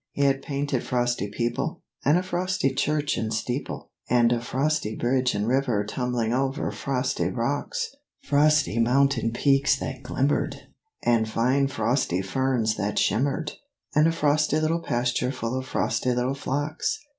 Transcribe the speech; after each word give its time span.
He 0.13 0.23
had 0.23 0.41
painted 0.41 0.81
frosty 0.83 1.29
people, 1.29 1.83
And 2.03 2.17
a 2.17 2.23
frosty 2.23 2.73
church 2.73 3.17
and 3.17 3.31
steeple, 3.31 3.91
And 4.09 4.31
a 4.31 4.41
frosty 4.41 4.95
bridge 4.95 5.35
and 5.35 5.47
river 5.47 5.83
tumbling 5.85 6.33
over 6.33 6.71
frosty 6.71 7.29
rocks; 7.29 7.91
Frosty 8.23 8.79
mountain 8.79 9.31
peaks 9.31 9.75
that 9.75 10.01
glimmered, 10.01 10.55
And 11.03 11.29
fine 11.29 11.67
frosty 11.67 12.23
ferns 12.23 12.77
that 12.77 12.97
shimmered, 12.97 13.51
And 13.93 14.07
a 14.07 14.11
frosty 14.11 14.59
little 14.59 14.81
pasture 14.81 15.31
full 15.31 15.55
of 15.55 15.67
frosty 15.67 16.11
little 16.15 16.33
flocks. 16.33 16.97